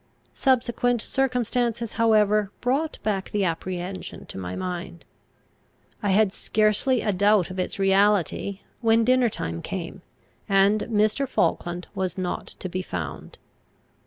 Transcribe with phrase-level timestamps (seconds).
[0.33, 5.05] Subsequent circumstances however brought back the apprehension to my mind.
[6.01, 10.01] I had scarcely a doubt of its reality, when dinner time came,
[10.49, 11.27] and Mr.
[11.27, 13.37] Falkland was not to be found.